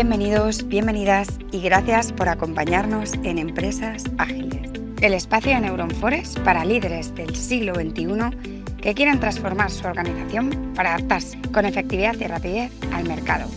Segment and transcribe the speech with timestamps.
[0.00, 4.70] Bienvenidos, bienvenidas y gracias por acompañarnos en Empresas Ágiles,
[5.00, 10.72] el espacio de Neuron Forest para líderes del siglo XXI que quieran transformar su organización
[10.76, 13.50] para adaptarse con efectividad y rapidez al mercado.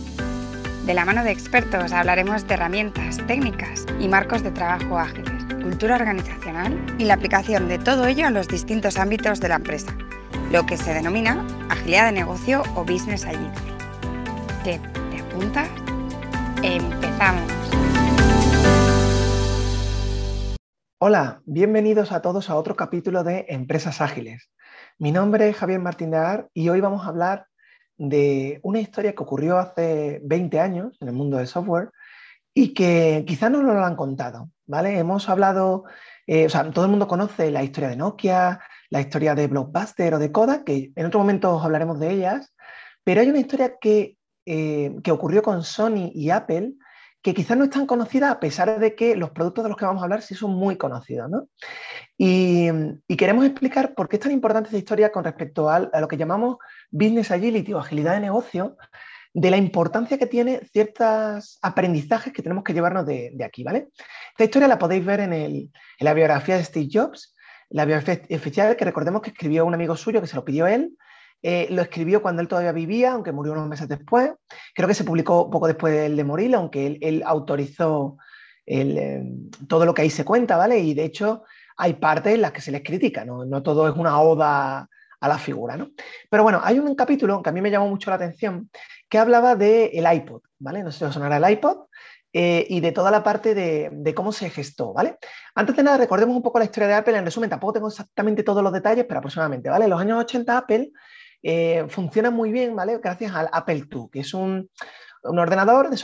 [0.84, 5.94] De la mano de expertos hablaremos de herramientas, técnicas y marcos de trabajo ágiles, cultura
[5.94, 9.96] organizacional y la aplicación de todo ello en los distintos ámbitos de la empresa,
[10.50, 13.60] lo que se denomina agilidad de negocio o business agility.
[14.64, 14.80] ¿Qué
[15.12, 15.81] te apuntas?
[16.62, 17.50] Empezamos.
[20.98, 24.48] Hola, bienvenidos a todos a otro capítulo de Empresas Ágiles.
[24.96, 27.46] Mi nombre es Javier Martín de Ar y hoy vamos a hablar
[27.96, 31.90] de una historia que ocurrió hace 20 años en el mundo del software
[32.54, 34.96] y que quizás no nos lo han contado, ¿vale?
[34.96, 35.84] Hemos hablado,
[36.28, 40.14] eh, o sea, todo el mundo conoce la historia de Nokia, la historia de Blockbuster
[40.14, 42.54] o de Kodak, que en otro momento hablaremos de ellas,
[43.02, 46.74] pero hay una historia que eh, que ocurrió con Sony y Apple,
[47.22, 49.84] que quizás no es tan conocida a pesar de que los productos de los que
[49.84, 51.30] vamos a hablar sí son muy conocidos.
[52.18, 52.68] Y,
[53.16, 56.56] queremos explicar por qué es tan importante esta historia con respecto a, lo que llamamos
[56.90, 58.76] business agility o agilidad de negocio,
[59.32, 63.62] de la importancia que tiene ciertos aprendizajes que tenemos que llevarnos de, aquí.
[63.62, 63.88] ¿vale?
[64.32, 67.34] Esta historia la podéis ver en, en la biografía de Steve Jobs,
[67.70, 70.96] la biografía oficial que recordemos que escribió un amigo suyo que se lo pidió él,
[71.42, 74.30] eh, lo escribió cuando él todavía vivía, aunque murió unos meses después.
[74.74, 78.16] Creo que se publicó poco después de, de morir, aunque él, autorizó
[78.64, 79.24] eh,
[79.68, 80.78] todo lo que ahí se cuenta, ¿vale?
[80.78, 81.42] Y de hecho
[81.76, 83.44] hay partes en las que se les critica, ¿no?
[83.44, 84.88] No todo es una oda
[85.20, 85.90] a la figura, ¿no?
[86.30, 88.70] Pero bueno, hay un capítulo que a mí me llamó mucho la atención
[89.08, 90.84] que hablaba del el iPod, ¿vale?
[90.84, 91.86] No sé si os sonará el iPod.
[92.34, 95.18] Eh, y de toda la parte de, de, cómo se gestó, ¿vale?
[95.54, 97.18] Antes de nada, recordemos un poco la historia de Apple.
[97.18, 99.84] En resumen, tampoco tengo exactamente todos los detalles, pero aproximadamente, ¿vale?
[99.84, 100.92] En los años 80 Apple
[101.42, 102.98] eh, funciona muy bien, ¿vale?
[102.98, 104.70] Gracias al Apple II, que es un,
[105.22, 105.96] ordenador de,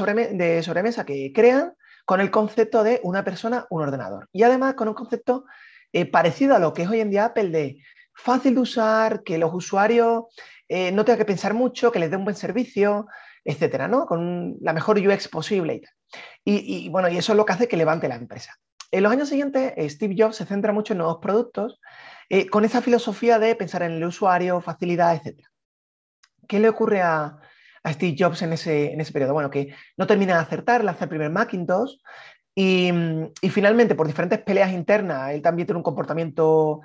[0.63, 1.75] sobremesa que crean
[2.05, 4.29] con el concepto de una persona, un ordenador.
[4.33, 5.45] Y además con un concepto
[5.93, 7.79] eh, parecido a lo que es hoy en día Apple de
[8.15, 10.25] fácil de usar, que los usuarios
[10.69, 13.07] eh, no tengan que pensar mucho, que les dé un buen servicio,
[13.45, 14.07] etcétera, ¿no?
[14.07, 15.81] Con la mejor UX posible
[16.45, 18.57] y Y, bueno, y eso es lo que hace que levante la empresa.
[18.91, 21.81] En los años siguientes, Steve Jobs se centra mucho en nuevos productos
[22.31, 25.41] eh, con esa filosofía de pensar en el usuario, facilidad, etc.
[26.47, 27.39] ¿Qué le ocurre a,
[27.87, 29.33] Steve Jobs en ese, en ese, periodo?
[29.33, 31.95] Bueno, que no termina de acertar, lanza el primer Macintosh
[32.55, 32.91] y,
[33.51, 36.81] finalmente, por diferentes peleas internas, él también tiene un comportamiento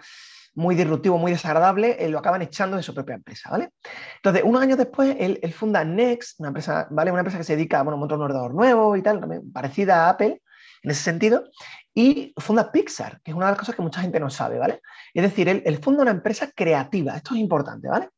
[0.56, 3.72] muy disruptivo, muy desagradable, eh, lo acaban echando de su propia empresa, ¿vale?
[4.18, 7.12] Entonces, unos años después, él, funda Next, una empresa, ¿vale?
[7.12, 10.10] Una empresa que se dedica bueno, a montar un ordenador nuevo y tal, parecida a
[10.10, 10.42] Apple
[10.84, 11.46] en ese sentido,
[11.94, 14.82] y funda Pixar, que es una de las cosas que mucha gente no sabe, ¿vale?
[15.14, 18.10] Es decir, él, funda una empresa creativa, esto es importante, ¿vale?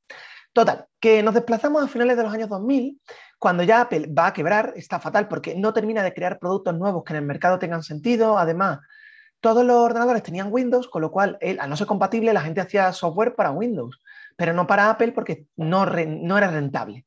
[0.51, 2.99] Total, que nos desplazamos a finales de los años 2000,
[3.37, 7.03] cuando ya Apple va a quebrar, está fatal porque no termina de crear productos nuevos
[7.03, 8.79] que en el mercado tengan sentido, además,
[9.41, 12.91] todos los ordenadores tenían Windows, con lo cual, al no ser compatible, la gente hacía
[12.93, 14.01] software para Windows,
[14.35, 17.05] pero no para Apple porque no, no era rentable.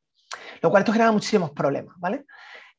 [0.61, 2.27] Lo cual esto genera muchísimos problemas, ¿vale?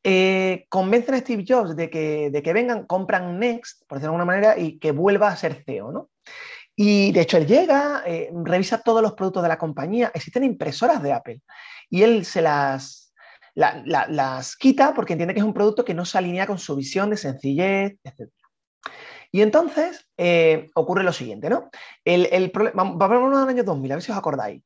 [0.03, 4.21] Eh, convencen a Steve Jobs de que, de que vengan, compran Next, por decirlo de
[4.21, 6.09] alguna manera, y que vuelva a ser CEO, ¿no?
[6.75, 11.03] Y de hecho él llega, eh, revisa todos los productos de la compañía, existen impresoras
[11.03, 11.41] de Apple,
[11.89, 13.13] y él se las,
[13.55, 17.09] las quita porque entiende que es un producto que no se alinea con su visión
[17.09, 18.31] de sencillez, etc.
[19.33, 21.69] Y entonces eh, ocurre lo siguiente, ¿no?
[22.05, 24.63] El, el vamos a hablar del año 2000, a ver si os acordáis.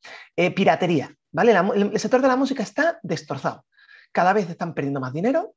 [0.56, 1.52] piratería, ¿vale?
[1.52, 3.66] el, sector de la música está destrozado
[4.14, 5.56] cada vez están perdiendo más dinero,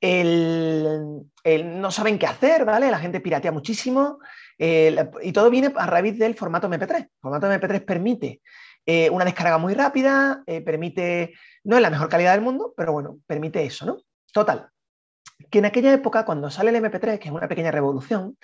[0.00, 2.90] no saben qué hacer, ¿vale?
[2.90, 4.18] La gente piratea muchísimo
[4.58, 6.96] y todo viene a raíz del formato MP3.
[6.96, 8.40] El formato MP3 permite
[8.86, 11.32] eh, una descarga muy rápida, eh, permite,
[11.64, 13.98] no es la mejor calidad del mundo, pero bueno, permite eso, ¿no?
[14.30, 14.68] Total,
[15.50, 18.36] que en aquella época, cuando sale el MP3, que es una pequeña revolución,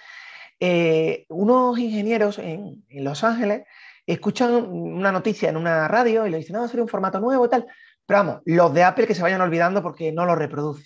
[0.59, 3.65] eh, unos ingenieros en, en, Los Ángeles
[4.06, 7.21] escuchan una noticia en una radio y le dicen, no, va a ser un formato
[7.21, 7.66] nuevo y tal.
[8.10, 10.84] Pero vamos, los de Apple que se vayan olvidando porque no lo reproduce.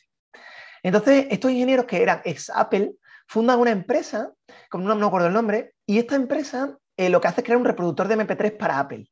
[0.82, 4.30] Entonces, estos ingenieros que eran ex Apple fundan una empresa,
[4.68, 7.56] como no me acuerdo el nombre, y esta empresa eh, lo que hace es crear
[7.56, 9.06] un reproductor de MP3 para Apple.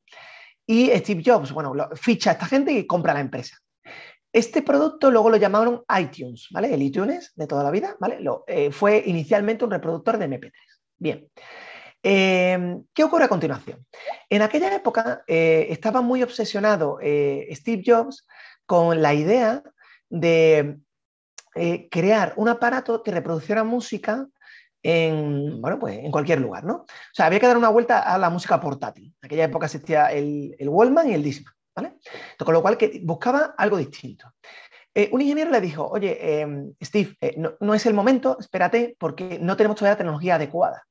[0.67, 3.57] Y Steve Jobs, bueno, ficha a esta gente y compra la empresa.
[4.31, 6.75] Este producto luego lo llamaron iTunes, ¿vale?
[6.75, 8.19] El iTunes de toda la vida, ¿vale?
[8.47, 10.53] Eh, fue inicialmente un reproductor de MP3.
[10.99, 11.31] Bien.
[12.03, 13.87] Em, ¿Qué ocurre a continuación?
[14.29, 18.27] En aquella época eh, estaba muy obsesionado eh, Steve Jobs
[18.67, 19.63] con la idea
[20.09, 20.79] de
[21.55, 24.27] eh, crear un aparato que reproduciera música
[24.83, 26.75] en, bueno, pues en cualquier lugar, ¿no?
[26.75, 29.15] O sea, había que dar una vuelta a la música portátil.
[29.23, 31.99] En aquella época existía el, el Wallman y el Discman, ¿vale?
[32.45, 34.33] con lo cual que buscaba algo distinto.
[35.11, 39.57] Un ingeniero le dijo, oye, em, Steve, eh, no, es el momento, espérate, porque no
[39.57, 40.87] tenemos todavía la tecnología adecuada.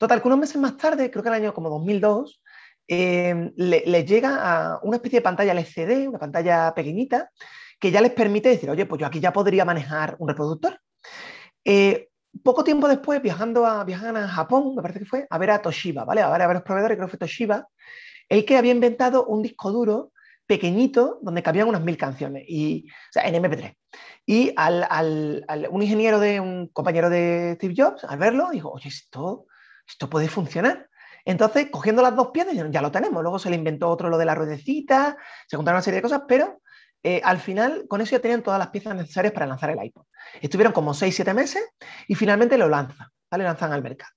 [0.00, 2.42] Total, que unos meses más tarde, creo que el año como 2002,
[2.88, 7.30] em, le, llega a una especie de pantalla LCD, una pantalla pequeñita,
[7.78, 10.80] que ya les permite decir, oye, pues yo aquí ya podría manejar un reproductor.
[11.66, 12.08] Eh,
[12.42, 15.60] poco tiempo después, viajando a, viajan a Japón, me parece que fue, a ver a
[15.60, 16.22] Toshiba, ¿vale?
[16.22, 17.68] A ver a, ver los proveedores, creo que fue Toshiba,
[18.26, 20.12] el que había inventado un disco duro
[20.46, 23.76] pequeñito donde cabían unas mil canciones, y, o sea, en MP3.
[24.24, 29.44] Y al, un ingeniero de un compañero de Steve Jobs, al verlo, dijo, oye, esto,
[29.90, 30.88] esto puede funcionar.
[31.24, 33.22] Entonces, cogiendo las dos piezas, ya lo tenemos.
[33.22, 35.16] Luego se le inventó otro lo de la ruedecita,
[35.46, 36.60] se contaron una serie de cosas, pero
[37.02, 40.04] eh, al final con eso ya tenían todas las piezas necesarias para lanzar el iPod.
[40.40, 41.62] Estuvieron como 6-7 meses
[42.08, 43.44] y finalmente lo lanzan, ¿vale?
[43.44, 44.12] Lanzan al mercado.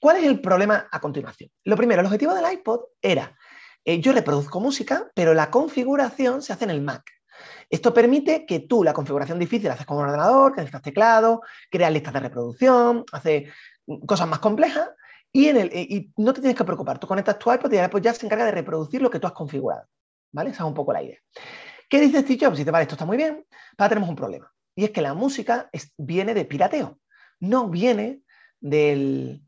[0.00, 1.50] ¿Cuál es el problema a continuación?
[1.64, 3.36] Lo primero, el objetivo del iPod era,
[3.84, 7.02] eh, yo reproduzco música, pero la configuración se hace en el Mac.
[7.68, 11.40] Esto permite que tú la configuración difícil la haces con un ordenador, que necesitas teclado,
[11.70, 13.50] creas listas de reproducción, hace
[14.06, 14.90] cosas más complejas
[15.32, 16.98] y, en el, y no te tienes que preocupar.
[16.98, 19.26] Tú conectas tu iPod y el iPod ya se encarga de reproducir lo que tú
[19.26, 19.86] has configurado.
[20.32, 20.50] ¿Vale?
[20.50, 21.18] Esa es un poco la idea.
[21.88, 22.56] ¿Qué dice Steve Jobs?
[22.56, 23.44] Dice, vale, esto está muy bien,
[23.76, 24.50] pero tenemos un problema.
[24.74, 25.68] Y es que la música
[25.98, 26.98] viene de pirateo,
[27.40, 28.22] no viene
[28.60, 29.40] de,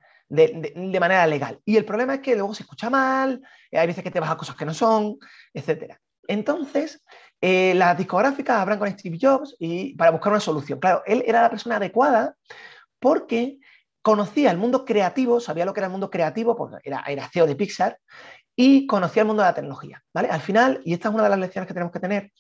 [1.01, 1.61] manera legal.
[1.65, 4.31] Y el problema es que luego se escucha mal, eh, hay veces que te vas
[4.31, 5.17] a cosas que no son,
[5.55, 5.95] etc.
[6.29, 7.03] Entonces,
[7.41, 10.79] eh, las discográficas hablan con Steve Jobs y, para buscar una solución.
[10.81, 12.37] Claro, él era la persona adecuada
[12.99, 13.59] porque
[14.05, 17.47] conocía el mundo creativo, sabía lo que era el mundo creativo, porque era, era CEO
[17.47, 17.99] de Pixar,
[18.55, 20.05] y conocía el mundo de la tecnología.
[20.13, 20.29] ¿vale?
[20.29, 22.31] Al final, y esta es una de las lecciones que tenemos que tener,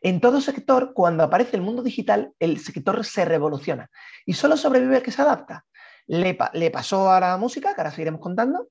[0.00, 3.90] en todo sector, cuando aparece el mundo digital, el sector se revoluciona
[4.24, 5.66] y solo sobrevive el que se adapta.
[6.06, 6.34] Le,
[6.70, 8.68] pasó a la música, que ahora seguiremos contando,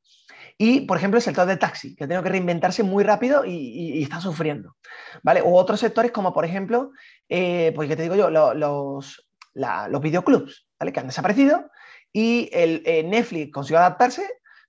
[0.57, 4.01] y, por ejemplo, el sector del taxi, que ha tenido que reinventarse muy rápido y,
[4.01, 4.75] está sufriendo.
[5.21, 5.41] ¿vale?
[5.41, 6.89] O otros sectores como, por ejemplo,
[7.29, 10.91] eh, pues que te digo yo, los, los videoclubs, ¿vale?
[10.91, 11.69] que han desaparecido
[12.13, 14.25] y el, eh, Netflix consiguió adaptarse,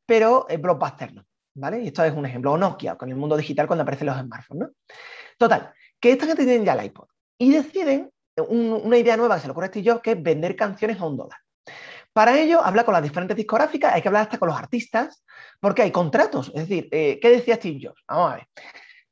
[0.07, 1.25] pero el Blockbuster no.
[1.55, 1.81] ¿vale?
[1.81, 4.69] Y esto es un ejemplo, o Nokia, con el mundo digital cuando aparecen los smartphones,
[4.69, 4.75] ¿no?
[5.39, 7.07] Total, que esta gente tiene ya el iPod
[7.39, 8.11] y deciden
[8.49, 11.07] una idea nueva que se le ocurre a Steve Jobs, que es vender canciones a
[11.07, 11.39] un dólar.
[12.13, 15.25] Para ello, habla con las diferentes discográficas, hay que hablar hasta con los artistas,
[15.61, 16.49] porque hay contratos.
[16.55, 18.03] Es decir, eh, ¿qué decía Steve Jobs?
[18.07, 18.49] Vamos a ver.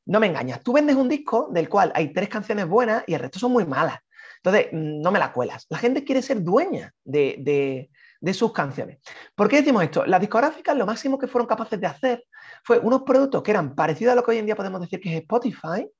[0.06, 3.20] No me engañas, tú vendes un disco del cual hay tres canciones buenas y el
[3.20, 3.98] resto son muy malas.
[4.36, 5.66] Entonces, mm, no me la cuelas.
[5.68, 7.88] La gente quiere ser dueña de
[8.32, 8.98] sus canciones.
[9.34, 10.06] ¿Por qué decimos esto?
[10.06, 12.24] Las discográficas lo máximo que fueron capaces de hacer
[12.62, 15.16] fue unos productos que eran parecidos a lo que hoy en día podemos decir que
[15.16, 15.90] es Spotify,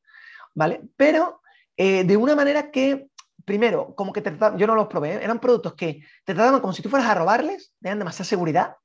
[0.55, 0.83] ¿vale?
[0.97, 1.43] Pero
[1.77, 3.09] eh, de una manera que,
[3.45, 6.83] primero, como que te yo no los probé, eran productos que te trataban como si
[6.83, 8.77] tú fueras a robarles, tenían demasiada seguridad,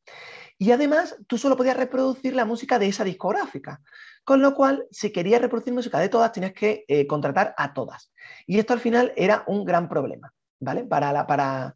[0.58, 3.82] y además tú solo podías reproducir la música de esa discográfica,
[4.24, 8.12] con lo cual, si querías reproducir música de todas, tenías que eh, contratar a todas.
[8.48, 10.84] Y esto al final era un gran problema, ¿vale?
[10.84, 11.76] Para, la, para,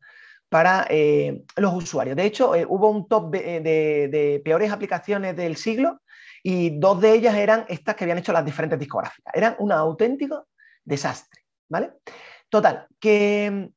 [0.51, 2.17] para eh, los usuarios.
[2.17, 6.01] De hecho, eh, hubo un top de, peores aplicaciones del siglo
[6.43, 9.33] y dos de ellas eran estas que habían hecho las diferentes discográficas.
[9.33, 10.49] Eran un auténtico
[10.83, 11.93] desastre, ¿vale?
[12.49, 13.69] Total, que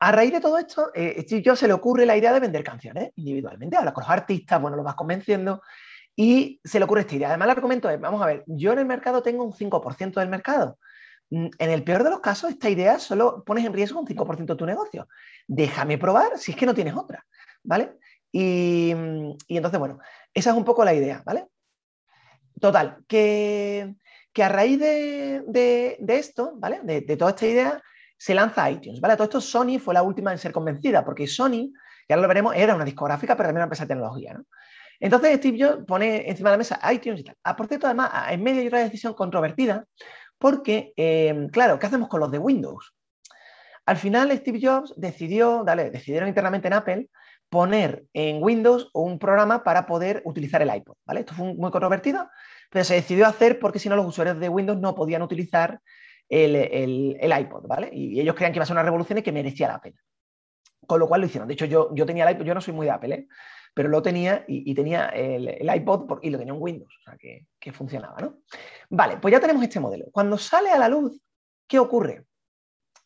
[0.00, 3.12] a raíz de todo esto, eh, Steve se le ocurre la idea de vender canciones
[3.16, 3.78] individualmente.
[3.78, 5.62] Habla con los artistas, bueno, lo vas convenciendo
[6.14, 7.28] y se le ocurre esta idea.
[7.28, 10.28] Además, el argumento es, vamos a ver, yo en el mercado tengo un 5% del
[10.28, 10.78] mercado.
[11.30, 14.54] Mm, en el peor de los casos, esta idea solo pones en riesgo un 5%
[14.54, 15.08] de tu negocio.
[15.46, 17.24] Déjame probar si es que no tienes otra,
[17.62, 17.98] ¿vale?
[18.32, 19.98] Y, entonces, bueno,
[20.34, 21.46] esa es un poco la idea, ¿vale?
[22.60, 23.94] Total, que,
[24.42, 26.80] a raíz de, esto, ¿vale?
[26.82, 27.82] De, toda esta idea,
[28.16, 29.14] se lanza iTunes, ¿vale?
[29.14, 31.72] Todo esto Sony fue la última en ser convencida, porque Sony,
[32.08, 34.44] ya lo veremos, era una discográfica, pero también una empresa de tecnología, ¿no?
[35.00, 37.36] Entonces Steve Jobs pone encima de la mesa iTunes y tal.
[37.56, 39.86] Por cierto, además, en medio hay otra decisión controvertida,
[40.40, 42.94] porque, eh, claro, ¿qué hacemos con los de Windows?
[43.84, 47.08] Al final Steve Jobs decidió, dale, decidieron internamente en Apple
[47.50, 51.20] poner en Windows un programa para poder utilizar el iPod, ¿vale?
[51.20, 52.30] Esto fue muy controvertido,
[52.70, 55.80] pero se decidió hacer porque si no los usuarios de Windows no podían utilizar
[56.26, 57.90] el, iPod, ¿vale?
[57.92, 60.00] Y ellos creían que iba a ser una revolución y que merecía la pena.
[60.86, 61.48] Con lo cual lo hicieron.
[61.48, 63.28] De hecho, yo, yo tenía el iPod, yo no soy muy de Apple, ¿eh?
[63.74, 67.72] Pero lo tenía y, tenía el, iPod y lo tenía en Windows, o sea que,
[67.72, 68.40] funcionaba, ¿no?
[68.88, 70.06] Vale, pues ya tenemos este modelo.
[70.10, 71.20] Cuando sale a la luz,
[71.66, 72.24] ¿qué ocurre?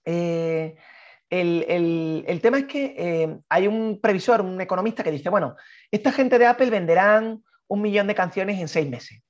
[0.05, 0.77] Eh,
[1.31, 5.57] el, tema es que eh, hay un previsor, un economista que dice, bueno,
[5.91, 9.23] esta gente de Apple venderán un millón de canciones en seis meses.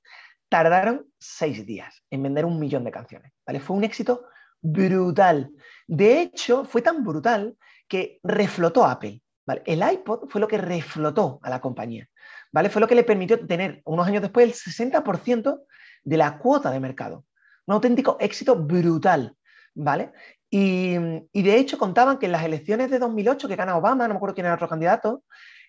[0.49, 3.33] Tardaron seis días en vender un millón de canciones.
[3.47, 3.61] ¿vale?
[3.61, 4.27] Fue un éxito
[4.61, 5.51] brutal.
[5.87, 7.57] De hecho, fue tan brutal
[7.89, 9.21] que reflotó Apple.
[9.65, 12.09] El iPod fue lo que reflotó a la compañía,
[12.53, 12.71] ¿vale?
[12.71, 15.63] Fue lo que le permitió tener unos años después el 60%
[16.03, 17.25] de la cuota de mercado.
[17.67, 19.37] Un auténtico éxito brutal.
[19.75, 20.13] ¿vale?
[20.51, 24.17] Y, de hecho contaban que en las elecciones de 2008 que gana Obama, no me
[24.19, 25.25] acuerdo quién era otro candidato,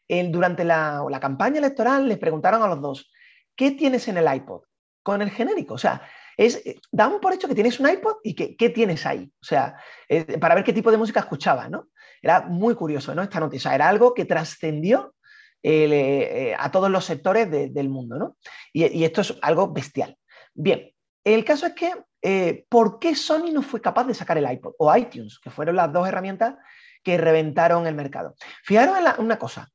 [0.08, 3.12] durante la, campaña electoral les preguntaron a los dos,
[3.56, 4.62] ¿qué tienes en el iPod?
[5.02, 6.02] Con el genérico, o sea,
[6.38, 9.76] es, daban por hecho que tienes un iPod y que, qué tienes ahí, o sea,
[10.08, 11.88] eh, para ver qué tipo de música escuchabas, ¿no?
[12.26, 13.22] Era muy curioso, ¿no?
[13.22, 15.14] Esta noticia, era algo que trascendió
[15.62, 18.38] eh, eh, a todos los sectores del mundo, ¿no?
[18.74, 20.18] y esto es algo bestial.
[20.56, 20.92] Bien,
[21.24, 24.74] el caso es que, eh, ¿por qué Sony no fue capaz de sacar el iPod
[24.80, 26.56] o iTunes, que fueron las dos herramientas
[27.04, 28.34] que reventaron el mercado?
[28.64, 29.70] Fijaros en una cosa,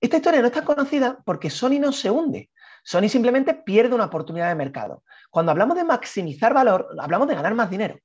[0.00, 2.50] esta historia no está conocida porque Sony no se hunde,
[2.84, 5.02] Sony simplemente pierde una oportunidad de mercado.
[5.28, 7.98] Cuando hablamos de maximizar valor, hablamos de ganar más dinero.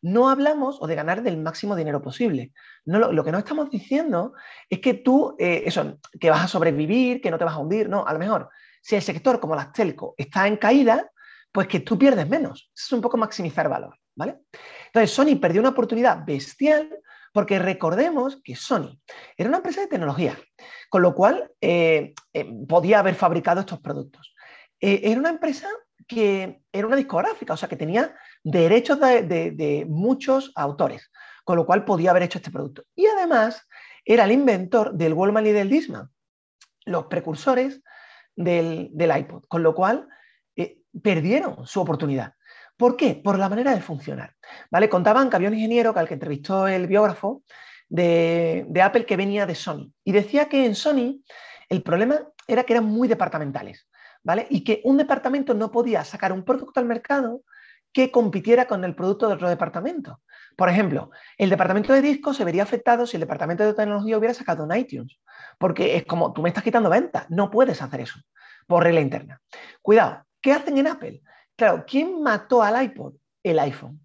[0.00, 2.52] No hablamos o de ganar del máximo dinero posible.
[2.84, 4.32] No, lo, que no estamos diciendo
[4.68, 7.88] es que tú, eh, eso, que vas a sobrevivir, que no te vas a hundir.
[7.88, 8.48] No, a lo mejor,
[8.80, 11.10] si el sector como las telco está en caída,
[11.50, 12.70] pues que tú pierdes menos.
[12.76, 14.38] Es un poco maximizar valor, ¿vale?
[14.86, 16.98] Entonces, Sony perdió una oportunidad bestial
[17.32, 18.98] porque recordemos que Sony
[19.36, 20.38] era una empresa de tecnología,
[20.88, 24.34] con lo cual eh, eh, podía haber fabricado estos productos.
[24.80, 25.68] Era una empresa
[26.06, 31.10] que era una discográfica, o sea, que tenía derechos de, muchos autores,
[31.44, 32.84] con lo cual podía haber hecho este producto.
[32.94, 33.66] Y además
[34.04, 36.08] era el inventor del Wallman y del Discman,
[36.86, 37.82] los precursores
[38.34, 40.08] del, iPod, con lo cual
[41.02, 42.34] perdieron su oportunidad.
[42.76, 43.14] ¿Por qué?
[43.14, 44.34] Por la manera de funcionar.
[44.70, 44.88] ¿Vale?
[44.88, 47.42] Contaban que había un ingeniero al que entrevistó el biógrafo
[47.88, 51.22] de, Apple que venía de Sony y decía que en Sony
[51.68, 53.88] el problema era que eran muy departamentales,
[54.50, 57.42] Y que un departamento no podía sacar un producto al mercado
[57.92, 60.20] que compitiera con el producto de otro departamento.
[60.56, 64.34] Por ejemplo, el departamento de discos se vería afectado si el departamento de tecnología hubiera
[64.34, 65.18] sacado un iTunes,
[65.58, 68.20] porque es como tú me estás quitando ventas, no puedes hacer eso
[68.66, 69.40] por regla interna.
[69.80, 71.22] Cuidado, ¿Qué hacen en Apple?
[71.56, 73.14] Claro, ¿quién mató al iPod?
[73.42, 74.00] El iPhone.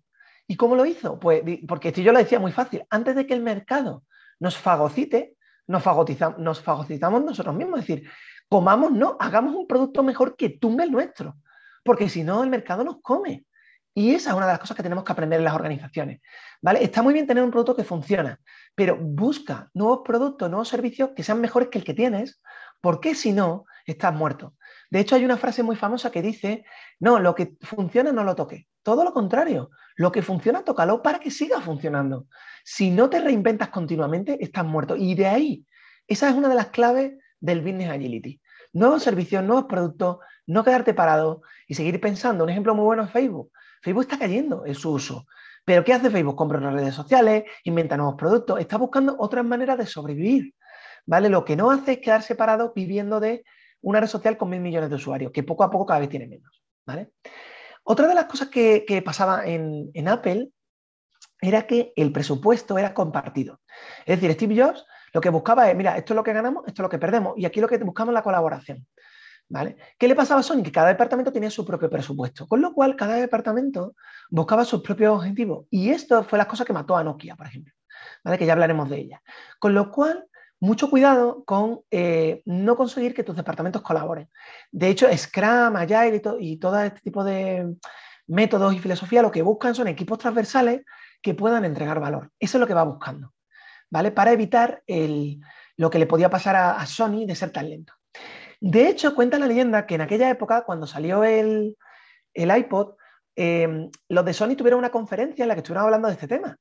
[0.47, 1.19] ¿Y cómo lo hizo?
[1.19, 4.03] Pues porque esto yo lo decía muy fácil, antes de que el mercado
[4.39, 5.35] nos fagocite,
[5.67, 5.83] nos,
[6.37, 8.09] nos fagocitamos nosotros mismos, es decir,
[8.49, 11.37] comamos, no, hagamos un producto mejor que tumbe el nuestro,
[11.83, 13.45] porque si no el mercado nos come.
[13.95, 16.19] Y esa es una de las cosas que tenemos que aprender en las organizaciones.
[16.61, 16.83] ¿vale?
[16.83, 18.39] Está muy bien tener un producto que funciona,
[18.73, 22.41] pero busca nuevos productos, nuevos servicios que sean mejores que el que tienes,
[22.81, 24.55] porque si no, estás muerto.
[24.89, 26.65] De hecho, hay una frase muy famosa que dice,
[26.99, 28.67] no, lo que funciona no lo toque.
[28.81, 32.27] Todo lo contrario, lo que funciona, tócalo para que siga funcionando.
[32.63, 34.95] Si no te reinventas continuamente, estás muerto.
[34.95, 35.65] Y de ahí,
[36.07, 38.41] esa es una de las claves del Business Agility.
[38.71, 42.45] Nuevos servicios, nuevos productos, no quedarte parado y seguir pensando.
[42.45, 43.51] Un ejemplo muy bueno es Facebook.
[43.81, 45.27] Facebook está cayendo en su uso.
[45.65, 46.37] Pero ¿qué hace Facebook?
[46.37, 50.55] Compra unas redes sociales, inventa nuevos productos, está buscando otras maneras de sobrevivir.
[51.05, 51.27] ¿Vale?
[51.27, 53.43] Lo que no hace es quedarse parado viviendo de
[53.81, 56.27] una red social con mil millones de usuarios, que poco a poco cada vez tiene
[56.27, 56.63] menos.
[56.85, 57.09] ¿vale?
[57.83, 60.49] Otra de las cosas que, pasaba en, Apple
[61.41, 63.59] era que el presupuesto era compartido.
[64.05, 66.81] Es decir, Steve Jobs lo que buscaba es, mira, esto es lo que ganamos, esto
[66.81, 68.85] es lo que perdemos, y aquí lo que buscamos es la colaboración.
[69.49, 69.75] ¿Vale?
[69.99, 70.63] ¿Qué le pasaba a Sony?
[70.63, 73.93] Que cada departamento tenía su propio presupuesto, con lo cual cada departamento
[74.29, 75.67] buscaba sus propios objetivos.
[75.69, 77.73] Y esto fue la cosa que mató a Nokia, por ejemplo,
[78.23, 78.37] ¿vale?
[78.37, 79.21] que ya hablaremos de ella.
[79.59, 80.25] Con lo cual,
[80.63, 84.29] mucho cuidado con eh, no conseguir que tus departamentos colaboren.
[84.71, 87.75] De hecho, Scrum, Agile y, todo este tipo de
[88.27, 90.83] métodos y filosofía lo que buscan son equipos transversales
[91.21, 92.31] que puedan entregar valor.
[92.39, 93.33] Eso es lo que va buscando,
[93.93, 94.09] ¿vale?
[94.09, 94.81] Para evitar
[95.77, 97.93] lo que le podía pasar a, Sony de ser tan lento.
[98.59, 101.77] De hecho, cuenta la leyenda que en aquella época, cuando salió el,
[102.33, 102.95] iPod,
[103.35, 106.57] eh, los de Sony tuvieron una conferencia en la que estuvieron hablando de este tema.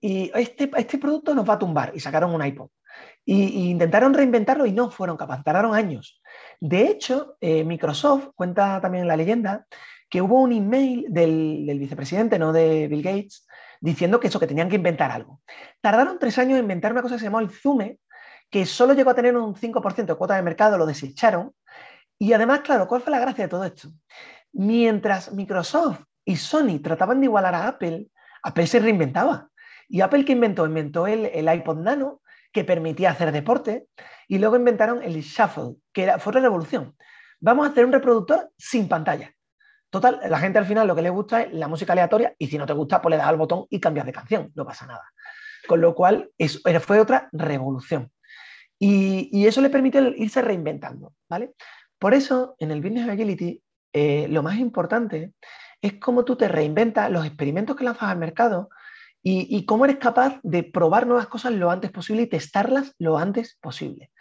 [0.00, 1.90] Y este, este producto nos va a tumbar.
[1.92, 2.68] Y sacaron un iPod.
[3.24, 6.22] Y, intentaron reinventarlo y no fueron capaces, tardaron años.
[6.60, 9.66] De hecho, eh, Microsoft cuenta también la leyenda
[10.08, 13.44] que hubo un email del, vicepresidente, no de Bill Gates,
[13.86, 15.40] diciendo que eso, que tenían que inventar algo.
[15.80, 18.00] Tardaron tres años en inventar una cosa que se llamó el Zume,
[18.50, 21.54] que solo llegó a tener un 5% de cuota de mercado, lo desecharon.
[22.18, 23.88] Y además, claro, ¿cuál fue la gracia de todo esto?
[24.52, 28.08] Mientras Microsoft y Sony trataban de igualar a Apple,
[28.42, 29.50] Apple se reinventaba.
[29.88, 30.66] ¿Y Apple qué inventó?
[30.66, 33.86] Inventó el, el iPod Nano, que permitía hacer deporte,
[34.26, 36.96] y luego inventaron el shuffle, que fue otra revolución.
[37.38, 39.35] Vamos a hacer un reproductor sin pantalla.
[39.90, 42.58] Total, la gente al final lo que le gusta es la música aleatoria y si
[42.58, 45.04] no te gusta, pues le das al botón y cambias de canción, no pasa nada.
[45.66, 48.10] Con lo cual, eso fue otra revolución.
[48.78, 51.52] Y, eso le permite irse reinventando, ¿vale?
[51.98, 53.62] Por eso, en el Business Agility,
[53.92, 55.32] eh, lo más importante
[55.80, 58.68] es cómo tú te reinventas los experimentos que lanzas al mercado
[59.28, 63.58] y, cómo eres capaz de probar nuevas cosas lo antes posible y testarlas lo antes
[63.60, 64.12] posible.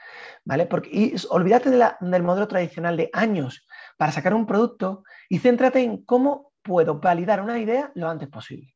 [0.43, 0.65] ¿Vale?
[0.65, 6.03] Porque, y olvídate del modelo tradicional de años para sacar un producto y céntrate en
[6.05, 8.73] cómo puedo validar una idea lo antes posible.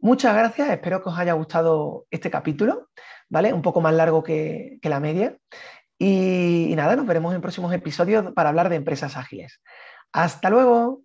[0.00, 2.88] Muchas gracias, espero que os haya gustado este capítulo,
[3.28, 3.52] ¿vale?
[3.52, 5.36] Un poco más largo que, la media.
[5.98, 9.60] y nada, nos veremos en próximos episodios para hablar de empresas ágiles.
[10.10, 11.02] Hasta luego.